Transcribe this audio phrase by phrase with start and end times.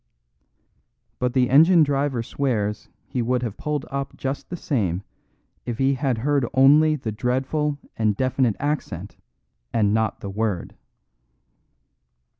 [1.19, 5.03] But the engine driver swears he would have pulled up just the same
[5.63, 9.15] if he had heard only the dreadful and definite accent
[9.71, 10.75] and not the word.